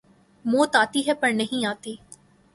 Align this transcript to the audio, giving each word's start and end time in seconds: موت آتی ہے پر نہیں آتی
موت 0.45 0.75
آتی 0.75 1.01
ہے 1.07 1.13
پر 1.13 1.31
نہیں 1.31 1.65
آتی 1.65 1.95